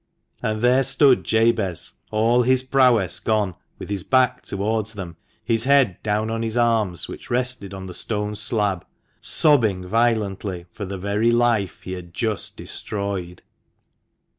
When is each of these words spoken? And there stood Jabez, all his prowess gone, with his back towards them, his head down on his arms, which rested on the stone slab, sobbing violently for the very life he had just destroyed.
And 0.41 0.63
there 0.63 0.81
stood 0.81 1.23
Jabez, 1.23 1.93
all 2.09 2.41
his 2.41 2.63
prowess 2.63 3.19
gone, 3.19 3.53
with 3.77 3.91
his 3.91 4.03
back 4.03 4.41
towards 4.41 4.93
them, 4.93 5.15
his 5.43 5.65
head 5.65 6.01
down 6.01 6.31
on 6.31 6.41
his 6.41 6.57
arms, 6.57 7.07
which 7.07 7.29
rested 7.29 7.71
on 7.71 7.85
the 7.85 7.93
stone 7.93 8.35
slab, 8.35 8.83
sobbing 9.19 9.85
violently 9.85 10.65
for 10.73 10.85
the 10.85 10.97
very 10.97 11.29
life 11.29 11.81
he 11.83 11.91
had 11.91 12.15
just 12.15 12.57
destroyed. 12.57 13.43